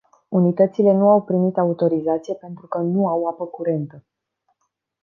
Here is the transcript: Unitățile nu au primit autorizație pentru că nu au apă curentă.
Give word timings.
Unitățile 0.29 0.91
nu 0.93 1.09
au 1.09 1.21
primit 1.23 1.57
autorizație 1.57 2.33
pentru 2.35 2.67
că 2.67 2.77
nu 2.77 3.07
au 3.07 3.27
apă 3.27 3.45
curentă. 3.45 4.03